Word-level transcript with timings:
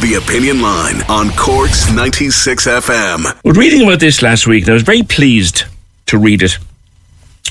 The 0.00 0.14
Opinion 0.14 0.62
Line 0.62 1.02
on 1.10 1.28
Corks 1.36 1.92
96 1.92 2.66
FM. 2.66 3.44
Well, 3.44 3.54
reading 3.54 3.82
about 3.82 4.00
this 4.00 4.22
last 4.22 4.46
week, 4.46 4.66
I 4.66 4.72
was 4.72 4.82
very 4.82 5.02
pleased 5.02 5.64
to 6.06 6.16
read 6.16 6.42
it. 6.42 6.56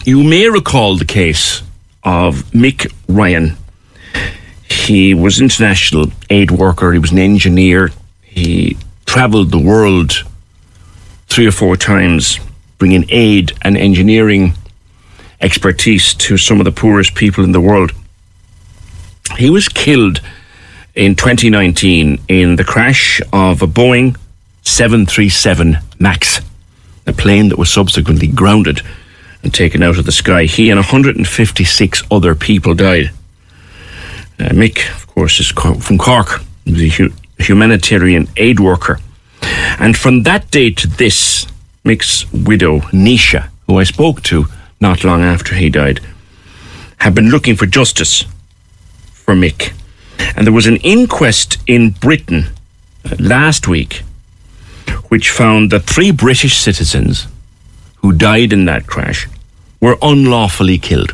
You 0.03 0.23
may 0.23 0.49
recall 0.49 0.95
the 0.97 1.05
case 1.05 1.61
of 2.03 2.43
Mick 2.51 2.91
Ryan. 3.07 3.55
He 4.67 5.13
was 5.13 5.37
an 5.37 5.45
international 5.45 6.07
aid 6.31 6.49
worker. 6.49 6.91
He 6.91 6.97
was 6.97 7.11
an 7.11 7.19
engineer. 7.19 7.91
He 8.23 8.77
travelled 9.05 9.51
the 9.51 9.59
world 9.59 10.25
three 11.27 11.45
or 11.45 11.51
four 11.51 11.77
times, 11.77 12.39
bringing 12.79 13.05
aid 13.09 13.51
and 13.61 13.77
engineering 13.77 14.53
expertise 15.39 16.15
to 16.15 16.37
some 16.37 16.59
of 16.59 16.65
the 16.65 16.71
poorest 16.71 17.13
people 17.13 17.43
in 17.43 17.51
the 17.51 17.61
world. 17.61 17.91
He 19.37 19.51
was 19.51 19.69
killed 19.69 20.21
in 20.95 21.15
2019 21.15 22.19
in 22.27 22.55
the 22.55 22.63
crash 22.63 23.21
of 23.31 23.61
a 23.61 23.67
Boeing 23.67 24.17
737 24.63 25.77
MAX, 25.99 26.41
a 27.05 27.13
plane 27.13 27.49
that 27.49 27.57
was 27.57 27.71
subsequently 27.71 28.27
grounded 28.27 28.81
and 29.43 29.53
taken 29.53 29.81
out 29.83 29.97
of 29.97 30.05
the 30.05 30.11
sky. 30.11 30.43
He 30.43 30.69
and 30.69 30.77
156 30.77 32.03
other 32.11 32.35
people 32.35 32.73
died. 32.73 33.11
Uh, 34.39 34.49
Mick, 34.49 34.89
of 34.95 35.07
course, 35.07 35.39
is 35.39 35.49
from 35.49 35.97
Cork. 35.97 36.41
the 36.65 36.89
hu- 36.89 37.13
humanitarian 37.39 38.27
aid 38.37 38.59
worker. 38.59 38.99
And 39.79 39.95
from 39.95 40.23
that 40.23 40.51
day 40.51 40.71
to 40.71 40.87
this, 40.87 41.47
Mick's 41.85 42.31
widow, 42.31 42.79
Naoise, 42.91 43.47
who 43.65 43.79
I 43.79 43.83
spoke 43.83 44.21
to 44.23 44.45
not 44.81 45.03
long 45.03 45.23
after 45.23 45.55
he 45.55 45.69
died, 45.69 46.01
have 46.97 47.15
been 47.15 47.29
looking 47.29 47.55
for 47.55 47.65
justice 47.65 48.25
for 49.13 49.33
Mick. 49.35 49.73
And 50.35 50.45
there 50.45 50.53
was 50.53 50.67
an 50.67 50.77
inquest 50.77 51.57
in 51.67 51.91
Britain 51.91 52.45
uh, 53.05 53.15
last 53.19 53.67
week 53.67 54.03
which 55.09 55.29
found 55.29 55.71
that 55.71 55.83
three 55.83 56.11
British 56.11 56.57
citizens 56.57 57.27
who 57.97 58.11
died 58.11 58.53
in 58.53 58.65
that 58.65 58.87
crash 58.87 59.27
were 59.81 59.97
unlawfully 60.01 60.77
killed. 60.77 61.13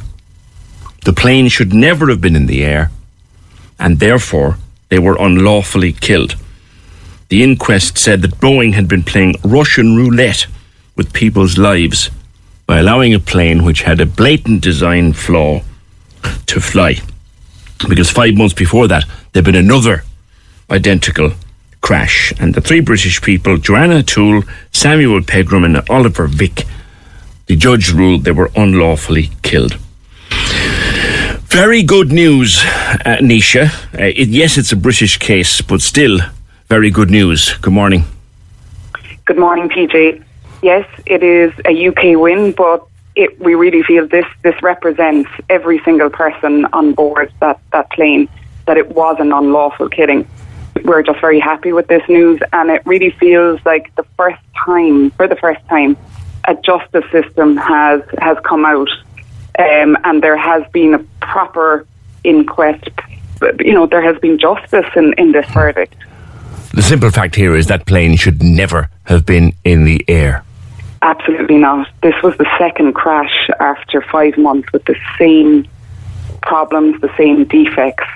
The 1.06 1.14
plane 1.14 1.48
should 1.50 1.74
never 1.74 2.10
have 2.10 2.22
been 2.22 2.36
in 2.36 2.48
the 2.48 2.64
air, 2.64 2.92
and 3.80 4.00
therefore 4.00 4.58
they 4.90 5.00
were 5.00 5.18
unlawfully 5.20 5.94
killed. 5.94 6.36
The 7.30 7.44
inquest 7.44 7.98
said 7.98 8.22
that 8.22 8.40
Boeing 8.40 8.74
had 8.74 8.88
been 8.88 9.04
playing 9.04 9.36
Russian 9.44 9.96
roulette 9.96 10.48
with 10.96 11.14
people's 11.14 11.58
lives 11.58 12.10
by 12.66 12.80
allowing 12.80 13.14
a 13.14 13.20
plane 13.20 13.64
which 13.64 13.84
had 13.84 14.00
a 14.00 14.06
blatant 14.06 14.62
design 14.62 15.14
flaw 15.14 15.62
to 16.48 16.60
fly. 16.60 16.98
Because 17.88 18.10
five 18.10 18.36
months 18.36 18.54
before 18.54 18.88
that, 18.88 19.06
there'd 19.32 19.46
been 19.46 19.56
another 19.56 20.04
identical 20.70 21.32
crash, 21.82 22.34
and 22.40 22.56
the 22.56 22.62
three 22.62 22.80
British 22.80 23.22
people, 23.22 23.58
Joanna 23.58 24.02
Toole, 24.02 24.44
Samuel 24.72 25.22
Pegram, 25.22 25.64
and 25.64 25.88
Oliver 25.90 26.26
Vick, 26.28 26.66
the 27.46 27.56
judge 27.56 27.92
ruled 27.92 28.24
they 28.24 28.32
were 28.32 28.50
unlawfully 28.56 29.30
killed. 29.44 29.78
Very 31.48 31.84
good 31.84 32.12
news, 32.12 32.64
uh, 32.64 33.18
Naoise. 33.22 33.68
Uh, 33.94 34.12
it, 34.22 34.30
yes, 34.30 34.58
it's 34.58 34.72
a 34.72 34.76
British 34.76 35.18
case, 35.20 35.62
but 35.62 35.82
still 35.82 36.20
very 36.68 36.90
good 36.90 37.12
news. 37.12 37.54
Good 37.62 37.74
morning. 37.74 38.04
Good 39.26 39.38
morning, 39.38 39.70
PJ. 39.70 40.24
Yes, 40.64 40.88
it 41.06 41.22
is 41.22 41.54
a 41.66 41.88
UK 41.88 42.20
win, 42.20 42.52
but 42.52 42.86
it, 43.16 43.40
we 43.40 43.56
really 43.56 43.84
feel 43.84 44.08
this 44.08 44.26
this 44.44 44.62
represents 44.62 45.30
every 45.50 45.80
single 45.80 46.10
person 46.10 46.66
on 46.74 46.94
board 46.94 47.32
that, 47.40 47.60
that 47.72 47.90
plane, 47.92 48.28
that 48.68 48.78
it 48.78 48.90
was 48.90 49.18
an 49.20 49.32
unlawful 49.32 49.90
killing. 49.90 50.28
We're 50.84 51.04
just 51.04 51.22
very 51.22 51.40
happy 51.40 51.72
with 51.72 51.88
this 51.88 52.04
news, 52.10 52.42
and 52.52 52.70
it 52.70 52.82
really 52.86 53.12
feels 53.12 53.60
like 53.66 53.96
the 53.96 54.04
first 54.18 54.42
time, 54.66 55.12
for 55.12 55.28
the 55.28 55.38
first 55.38 55.66
time, 55.68 55.96
a 56.48 56.56
justice 56.56 57.10
system 57.12 57.58
has 57.58 58.02
has 58.20 58.38
come 58.44 58.66
out, 58.66 58.90
um, 59.58 59.98
and 60.04 60.22
there 60.22 60.38
has 60.38 60.64
been 60.72 60.94
a 60.94 61.00
proper 61.22 61.88
inquest. 62.24 62.90
You 63.60 63.74
know, 63.74 63.86
there 63.86 64.02
has 64.02 64.18
been 64.20 64.38
justice 64.38 64.86
in, 64.96 65.14
in 65.18 65.32
this 65.32 65.50
verdict. 65.52 65.96
The 66.74 66.82
simple 66.82 67.12
fact 67.12 67.36
here 67.36 67.56
is 67.56 67.68
that 67.68 67.86
plane 67.86 68.16
should 68.16 68.44
never 68.44 68.90
have 69.06 69.26
been 69.26 69.54
in 69.64 69.86
the 69.86 70.04
air. 70.08 70.45
Absolutely 71.02 71.58
not. 71.58 71.88
This 72.02 72.16
was 72.24 72.38
the 72.38 72.50
second 72.58 72.94
crash 72.94 73.50
after 73.60 74.02
five 74.02 74.38
months 74.38 74.72
with 74.72 74.86
the 74.86 74.96
same 75.18 75.68
problems, 76.42 77.00
the 77.02 77.14
same 77.18 77.46
defects, 77.46 78.08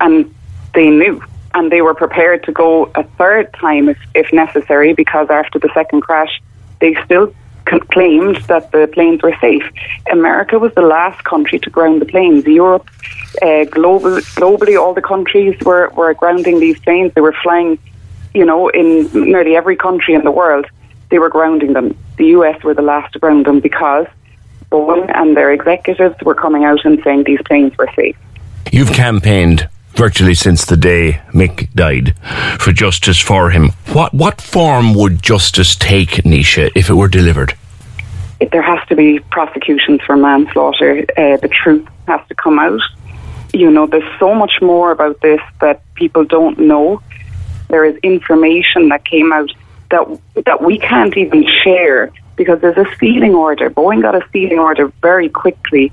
and 0.00 0.32
they 0.74 0.90
knew. 0.90 1.22
And 1.54 1.72
they 1.72 1.82
were 1.82 1.94
prepared 1.94 2.44
to 2.44 2.52
go 2.52 2.90
a 2.94 3.02
third 3.02 3.52
time 3.54 3.88
if, 3.88 3.98
if 4.14 4.32
necessary 4.32 4.92
because 4.92 5.28
after 5.30 5.58
the 5.58 5.70
second 5.74 6.02
crash, 6.02 6.40
they 6.80 6.94
still 7.04 7.34
claimed 7.64 8.36
that 8.48 8.70
the 8.72 8.88
planes 8.92 9.22
were 9.22 9.36
safe. 9.40 9.64
America 10.10 10.58
was 10.58 10.72
the 10.74 10.82
last 10.82 11.24
country 11.24 11.58
to 11.58 11.70
ground 11.70 12.00
the 12.00 12.06
planes. 12.06 12.46
Europe, 12.46 12.88
uh, 13.42 13.64
global, 13.64 14.16
globally, 14.40 14.80
all 14.80 14.94
the 14.94 15.02
countries 15.02 15.58
were, 15.62 15.88
were 15.90 16.14
grounding 16.14 16.60
these 16.60 16.78
planes. 16.80 17.12
They 17.14 17.20
were 17.20 17.36
flying, 17.42 17.78
you 18.34 18.44
know, 18.44 18.68
in 18.68 19.10
nearly 19.12 19.56
every 19.56 19.76
country 19.76 20.14
in 20.14 20.22
the 20.24 20.30
world 20.30 20.66
they 21.10 21.18
were 21.18 21.28
grounding 21.28 21.72
them. 21.72 21.96
The 22.16 22.26
US 22.38 22.62
were 22.62 22.74
the 22.74 22.82
last 22.82 23.12
to 23.14 23.18
ground 23.18 23.46
them 23.46 23.60
because 23.60 24.06
Boeing 24.70 25.10
and 25.14 25.36
their 25.36 25.52
executives 25.52 26.16
were 26.22 26.34
coming 26.34 26.64
out 26.64 26.84
and 26.84 27.00
saying 27.02 27.24
these 27.24 27.40
planes 27.46 27.76
were 27.78 27.88
safe. 27.96 28.16
You've 28.70 28.92
campaigned 28.92 29.68
virtually 29.94 30.34
since 30.34 30.64
the 30.64 30.76
day 30.76 31.20
Mick 31.32 31.72
died 31.72 32.14
for 32.60 32.72
justice 32.72 33.18
for 33.18 33.50
him. 33.50 33.70
What 33.92 34.12
what 34.12 34.40
form 34.40 34.94
would 34.94 35.22
justice 35.22 35.74
take, 35.74 36.24
Naoise, 36.24 36.70
if 36.74 36.90
it 36.90 36.94
were 36.94 37.08
delivered? 37.08 37.54
If 38.40 38.50
there 38.50 38.62
has 38.62 38.86
to 38.88 38.94
be 38.94 39.18
prosecutions 39.18 40.00
for 40.02 40.16
manslaughter. 40.16 41.04
Uh, 41.16 41.38
the 41.38 41.48
truth 41.48 41.88
has 42.06 42.20
to 42.28 42.34
come 42.34 42.58
out. 42.58 42.80
You 43.52 43.70
know, 43.70 43.86
there's 43.86 44.18
so 44.20 44.34
much 44.34 44.60
more 44.60 44.92
about 44.92 45.20
this 45.22 45.40
that 45.60 45.82
people 45.94 46.24
don't 46.24 46.58
know. 46.58 47.02
There 47.68 47.84
is 47.84 47.96
information 48.02 48.90
that 48.90 49.04
came 49.04 49.32
out 49.32 49.50
that 49.90 50.20
that 50.46 50.62
we 50.62 50.78
can't 50.78 51.16
even 51.16 51.44
share 51.64 52.12
because 52.36 52.60
there's 52.60 52.76
a 52.76 52.86
sealing 52.98 53.34
order. 53.34 53.68
Boeing 53.70 54.02
got 54.02 54.14
a 54.14 54.26
sealing 54.32 54.58
order 54.58 54.92
very 55.02 55.28
quickly 55.28 55.92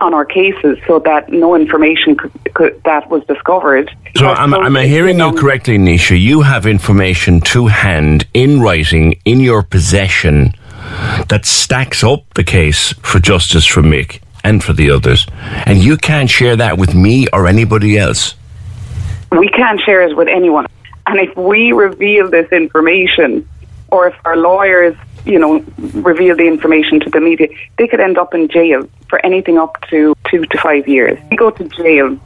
on 0.00 0.14
our 0.14 0.24
cases 0.24 0.78
so 0.86 1.00
that 1.00 1.30
no 1.30 1.56
information 1.56 2.16
could, 2.16 2.32
could, 2.54 2.80
that 2.84 3.10
was 3.10 3.24
discovered. 3.24 3.90
So, 4.16 4.28
am, 4.28 4.54
am 4.54 4.76
I 4.76 4.86
hearing 4.86 5.18
you 5.18 5.32
correctly, 5.32 5.76
Naoise? 5.76 6.20
You 6.20 6.42
have 6.42 6.66
information 6.66 7.40
to 7.52 7.66
hand 7.66 8.26
in 8.32 8.60
writing 8.60 9.20
in 9.24 9.40
your 9.40 9.62
possession 9.62 10.54
that 11.28 11.44
stacks 11.44 12.04
up 12.04 12.32
the 12.34 12.44
case 12.44 12.92
for 13.02 13.18
justice 13.18 13.66
for 13.66 13.82
Mick 13.82 14.20
and 14.44 14.62
for 14.62 14.72
the 14.72 14.90
others, 14.90 15.26
and 15.66 15.78
you 15.78 15.96
can't 15.96 16.30
share 16.30 16.56
that 16.56 16.78
with 16.78 16.94
me 16.94 17.26
or 17.32 17.48
anybody 17.48 17.98
else. 17.98 18.34
We 19.32 19.48
can't 19.48 19.80
share 19.80 20.02
it 20.02 20.16
with 20.16 20.28
anyone. 20.28 20.66
And 21.08 21.18
if 21.18 21.36
we 21.36 21.72
reveal 21.72 22.30
this 22.30 22.50
information, 22.52 23.48
or 23.90 24.08
if 24.08 24.14
our 24.24 24.36
lawyers, 24.36 24.96
you 25.24 25.38
know, 25.38 25.64
reveal 25.94 26.36
the 26.36 26.46
information 26.46 27.00
to 27.00 27.10
the 27.10 27.20
media, 27.20 27.48
they 27.78 27.88
could 27.88 28.00
end 28.00 28.18
up 28.18 28.34
in 28.34 28.48
jail 28.48 28.88
for 29.08 29.24
anything 29.24 29.58
up 29.58 29.76
to 29.90 30.14
two 30.30 30.44
to 30.44 30.58
five 30.58 30.86
years. 30.86 31.18
We 31.30 31.36
go 31.36 31.50
to 31.50 31.64
jail 31.64 32.18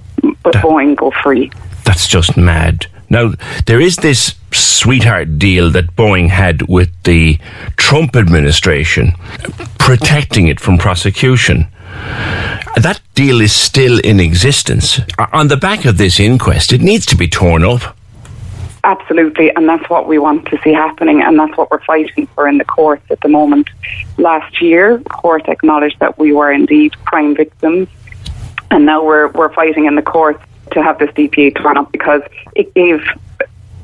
but 0.43 0.55
Boeing 0.55 0.97
go 0.97 1.11
free. 1.23 1.51
That's 1.85 2.07
just 2.07 2.37
mad. 2.37 2.87
Now, 3.11 3.33
there 3.67 3.81
is 3.81 3.97
this 3.97 4.35
sweetheart 4.53 5.39
deal 5.39 5.71
that 5.71 5.97
Boeing 5.97 6.29
had 6.29 6.63
with 6.69 6.91
the 7.03 7.39
Trump 7.77 8.17
administration, 8.17 9.13
protecting 9.79 10.49
it 10.49 10.61
from 10.61 10.79
prosecution. 10.79 11.67
That 12.77 13.01
deal 13.15 13.41
is 13.41 13.53
still 13.53 13.99
in 14.01 14.19
existence. 14.19 15.01
Uh, 15.19 15.27
on 15.33 15.49
the 15.49 15.59
back 15.59 15.85
of 15.85 15.99
this 15.99 16.19
inquest, 16.19 16.73
it 16.73 16.81
needs 16.81 17.05
to 17.07 17.17
be 17.17 17.29
torn 17.29 17.65
up. 17.65 17.97
Absolutely, 18.85 19.55
and 19.55 19.69
that's 19.69 19.89
what 19.89 20.09
we 20.09 20.19
want 20.19 20.47
to 20.47 20.59
see 20.63 20.73
happening, 20.73 21.23
and 21.23 21.39
that's 21.39 21.57
what 21.57 21.71
we're 21.71 21.85
fighting 21.85 22.27
for 22.29 22.49
in 22.49 22.59
the 22.59 22.65
courts 22.65 23.05
at 23.11 23.21
the 23.21 23.29
moment. 23.29 23.69
Last 24.19 24.61
year, 24.61 24.99
court 24.99 25.49
acknowledged 25.49 26.01
that 26.01 26.19
we 26.19 26.33
were 26.33 26.51
indeed 26.51 26.93
crime 27.05 27.37
victims, 27.37 27.89
and 28.73 28.85
now 28.85 29.05
we're 29.05 29.29
we're 29.29 29.53
fighting 29.53 29.87
in 29.87 29.95
the 29.95 30.03
courts 30.03 30.43
to 30.73 30.83
have 30.83 30.99
this 30.99 31.11
DPA 31.11 31.55
torn 31.63 31.77
up 31.77 31.93
because 31.93 32.23
it 32.57 32.75
gave 32.75 33.01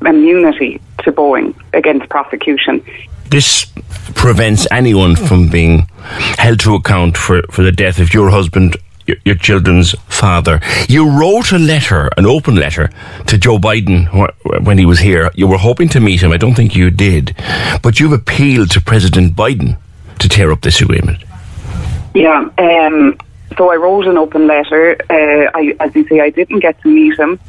immunity 0.05 0.81
to 1.03 1.11
Boeing 1.11 1.55
against 1.73 2.09
prosecution. 2.09 2.83
This 3.29 3.71
prevents 4.15 4.67
anyone 4.71 5.15
from 5.15 5.49
being 5.49 5.87
held 6.37 6.59
to 6.61 6.75
account 6.75 7.15
for, 7.15 7.43
for 7.51 7.63
the 7.63 7.71
death 7.71 7.99
of 7.99 8.13
your 8.13 8.31
husband, 8.31 8.75
your, 9.09 9.17
your 9.25 9.35
children's 9.35 9.91
father. 10.07 10.59
You 10.87 11.09
wrote 11.19 11.51
a 11.51 11.59
letter, 11.59 12.09
an 12.17 12.25
open 12.25 12.55
letter, 12.55 12.89
to 13.27 13.37
Joe 13.37 13.57
Biden 13.57 14.07
when 14.65 14.77
he 14.77 14.85
was 14.85 14.99
here. 14.99 15.31
You 15.35 15.47
were 15.47 15.57
hoping 15.57 15.89
to 15.89 15.99
meet 15.99 16.21
him. 16.21 16.31
I 16.31 16.37
don't 16.37 16.55
think 16.55 16.75
you 16.75 16.89
did. 16.91 17.35
But 17.81 17.99
you've 17.99 18.13
appealed 18.13 18.71
to 18.71 18.81
President 18.81 19.35
Biden 19.35 19.77
to 20.19 20.29
tear 20.29 20.51
up 20.51 20.61
this 20.61 20.81
agreement. 20.81 21.23
Yeah. 22.13 22.49
Um, 22.57 23.17
so 23.57 23.71
I 23.71 23.75
wrote 23.75 24.05
an 24.07 24.17
open 24.17 24.47
letter. 24.47 24.95
Uh, 25.09 25.49
I, 25.59 25.75
as 25.79 25.95
you 25.95 26.07
say, 26.07 26.19
I 26.19 26.29
didn't 26.29 26.59
get 26.59 26.81
to 26.81 26.87
meet 26.87 27.17
him. 27.17 27.39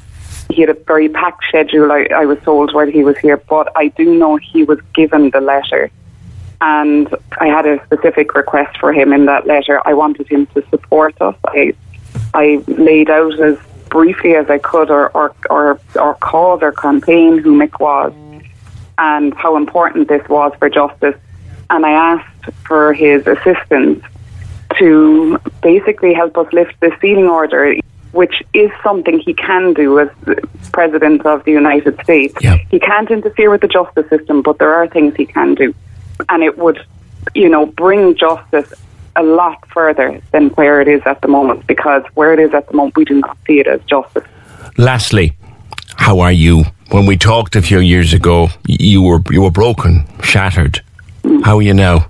He 0.51 0.63
had 0.63 0.71
a 0.71 0.75
very 0.75 1.09
packed 1.09 1.45
schedule, 1.49 1.93
I, 1.93 2.09
I 2.23 2.25
was 2.27 2.39
told, 2.41 2.75
while 2.75 2.91
he 2.91 3.05
was 3.05 3.17
here, 3.19 3.37
but 3.37 3.71
I 3.77 3.89
do 3.89 4.15
know 4.19 4.37
he 4.37 4.65
was 4.65 4.81
given 4.95 5.31
the 5.31 5.41
letter. 5.41 5.91
And 6.61 7.15
I 7.39 7.47
had 7.47 7.67
a 7.67 7.83
specific 7.87 8.35
request 8.35 8.79
for 8.79 8.93
him 8.93 9.13
in 9.13 9.25
that 9.27 9.47
letter. 9.47 9.81
I 9.87 9.95
wanted 9.95 10.29
him 10.29 10.47
to 10.49 10.63
support 10.69 11.21
us. 11.21 11.37
I, 11.47 11.75
I 12.35 12.63
laid 12.67 13.09
out 13.09 13.39
as 13.41 13.59
briefly 13.89 14.35
as 14.37 14.49
I 14.51 14.59
could 14.59 14.91
our, 14.91 15.11
our, 15.17 15.35
our, 15.49 15.81
our 15.99 16.15
cause, 16.17 16.63
our 16.63 16.73
campaign, 16.73 17.39
who 17.39 17.59
Mick 17.59 17.81
was, 17.81 18.13
and 18.99 19.35
how 19.35 19.57
important 19.57 20.09
this 20.09 20.27
was 20.29 20.53
for 20.59 20.69
justice. 20.69 21.17
And 21.71 21.87
I 21.87 21.93
asked 21.93 22.55
for 22.67 22.93
his 22.93 23.27
assistance 23.27 24.05
to 24.79 25.39
basically 25.63 26.15
help 26.15 26.37
us 26.39 26.53
lift 26.53 26.79
the 26.81 26.97
sealing 27.01 27.27
order, 27.27 27.75
which 28.13 28.43
is 28.55 28.71
something 28.83 29.19
he 29.19 29.35
can 29.35 29.75
do 29.75 29.99
as 29.99 30.09
President 30.73 31.25
of 31.27 31.45
the 31.45 31.53
United 31.53 32.01
States. 32.03 32.35
Yeah. 32.41 32.57
He 32.71 32.79
can't 32.79 33.11
interfere 33.11 33.51
with 33.51 33.61
the 33.61 33.69
justice 33.69 34.09
system, 34.09 34.43
but 34.43 34.59
there 34.59 34.75
are 34.75 34.87
things 34.87 35.15
he 35.17 35.27
can 35.27 35.55
do. 35.55 35.75
And 36.29 36.43
it 36.43 36.59
would, 36.59 36.85
you 37.35 37.49
know, 37.49 37.67
bring 37.67 38.17
justice 38.17 38.73
a 39.17 39.23
lot 39.23 39.67
further 39.69 40.21
than 40.33 40.51
where 40.51 40.81
it 40.81 40.89
is 40.89 41.03
at 41.05 41.21
the 41.21 41.29
moment, 41.29 41.67
because 41.67 42.03
where 42.15 42.33
it 42.33 42.39
is 42.39 42.55
at 42.55 42.69
the 42.69 42.75
moment, 42.75 42.97
we 42.97 43.05
do 43.05 43.15
not 43.15 43.37
see 43.47 43.59
it 43.61 43.67
as 43.67 43.81
justice. 43.85 44.25
Lastly, 44.79 45.37
how 45.97 46.21
are 46.21 46.33
you? 46.33 46.65
When 46.91 47.07
we 47.07 47.17
talked 47.17 47.57
a 47.57 47.63
few 47.63 47.81
years 47.81 48.13
ago, 48.13 48.49
you 48.67 49.03
were 49.03 49.21
you 49.31 49.43
were 49.43 49.51
broken, 49.51 50.07
shattered. 50.23 50.81
How 51.45 51.59
are 51.59 51.63
you 51.63 51.75
now? 51.75 52.09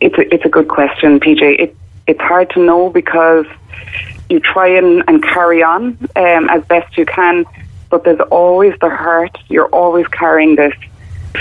It's 0.00 0.18
a, 0.18 0.34
it's 0.34 0.44
a 0.44 0.48
good 0.48 0.68
question, 0.68 1.20
PJ. 1.20 1.60
It, 1.60 1.76
it's 2.06 2.20
hard 2.20 2.50
to 2.50 2.60
know 2.60 2.90
because 2.90 3.46
you 4.28 4.40
try 4.40 4.68
and, 4.68 5.04
and 5.08 5.22
carry 5.22 5.62
on 5.62 5.96
um, 6.16 6.48
as 6.50 6.64
best 6.64 6.96
you 6.98 7.06
can, 7.06 7.44
but 7.90 8.04
there's 8.04 8.20
always 8.30 8.74
the 8.80 8.88
hurt. 8.88 9.38
You're 9.48 9.68
always 9.68 10.06
carrying 10.08 10.56
this. 10.56 10.74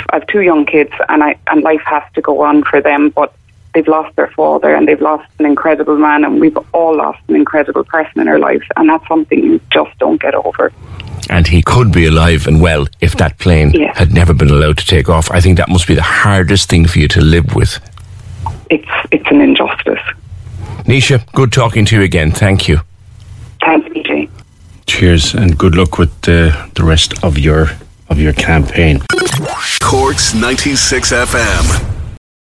I 0.09 0.17
have 0.17 0.27
two 0.27 0.41
young 0.41 0.65
kids, 0.65 0.91
and 1.09 1.23
I 1.23 1.35
and 1.47 1.63
life 1.63 1.81
has 1.85 2.03
to 2.15 2.21
go 2.21 2.41
on 2.41 2.63
for 2.63 2.81
them, 2.81 3.09
but 3.09 3.33
they've 3.73 3.87
lost 3.87 4.15
their 4.15 4.27
father 4.31 4.73
and 4.73 4.87
they've 4.87 5.01
lost 5.01 5.29
an 5.39 5.45
incredible 5.45 5.97
man, 5.97 6.23
and 6.23 6.39
we've 6.39 6.57
all 6.73 6.95
lost 6.97 7.19
an 7.27 7.35
incredible 7.35 7.83
person 7.83 8.21
in 8.21 8.27
our 8.27 8.39
lives, 8.39 8.65
and 8.75 8.89
that's 8.89 9.07
something 9.07 9.43
you 9.43 9.59
just 9.71 9.97
don't 9.99 10.21
get 10.21 10.33
over. 10.35 10.71
And 11.29 11.47
he 11.47 11.61
could 11.63 11.91
be 11.91 12.05
alive 12.05 12.45
and 12.47 12.61
well 12.61 12.87
if 13.01 13.15
that 13.17 13.39
plane 13.39 13.71
Yeah. 13.71 13.97
had 13.97 14.13
never 14.13 14.33
been 14.33 14.49
allowed 14.51 14.77
to 14.77 14.85
take 14.85 15.09
off. 15.09 15.31
I 15.31 15.41
think 15.41 15.57
that 15.57 15.69
must 15.69 15.87
be 15.87 15.95
the 15.95 16.03
hardest 16.03 16.69
thing 16.69 16.85
for 16.85 16.99
you 16.99 17.07
to 17.09 17.21
live 17.21 17.55
with. 17.55 17.79
It's 18.69 18.87
it's 19.11 19.25
an 19.31 19.41
injustice. 19.41 19.99
Naoise, 20.85 21.19
good 21.33 21.51
talking 21.51 21.83
to 21.85 21.95
you 21.95 22.03
again. 22.03 22.31
Thank 22.31 22.67
you. 22.67 22.79
Thanks, 23.61 23.87
PJ. 23.89 24.29
Cheers 24.85 25.33
and 25.33 25.57
good 25.57 25.75
luck 25.75 25.97
with 25.97 26.11
the, 26.21 26.53
the 26.75 26.83
rest 26.83 27.23
of 27.23 27.39
your 27.39 27.69
of 28.09 28.19
your 28.19 28.33
campaign. 28.33 29.01
Corks 29.81 30.33
96 30.33 31.11
FM. 31.11 31.94